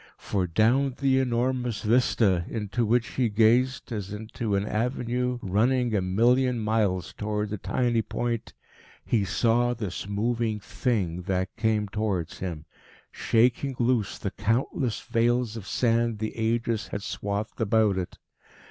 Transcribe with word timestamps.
For 0.17 0.47
down 0.47 0.95
the 0.99 1.19
enormous 1.19 1.83
vista 1.83 2.43
into 2.49 2.87
which 2.87 3.07
he 3.09 3.29
gazed, 3.29 3.91
as 3.91 4.11
into 4.11 4.55
an 4.55 4.65
avenue 4.65 5.37
running 5.43 5.93
a 5.93 6.01
million 6.01 6.57
miles 6.57 7.13
towards 7.13 7.51
a 7.51 7.59
tiny 7.59 8.01
point, 8.01 8.53
he 9.05 9.23
saw 9.23 9.75
this 9.75 10.07
moving 10.07 10.59
Thing 10.59 11.21
that 11.27 11.55
came 11.55 11.87
towards 11.87 12.39
him, 12.39 12.65
shaking 13.11 13.75
loose 13.77 14.17
the 14.17 14.31
countless 14.31 15.01
veils 15.01 15.55
of 15.55 15.67
sand 15.67 16.17
the 16.17 16.35
ages 16.35 16.87
had 16.87 17.03
swathed 17.03 17.61
about 17.61 17.99
it. 17.99 18.17